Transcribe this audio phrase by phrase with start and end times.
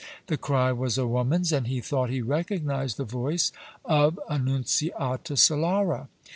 [0.25, 3.51] The cry was a woman's, and he thought he recognized the voice,
[3.85, 6.07] of Annunziata Solara.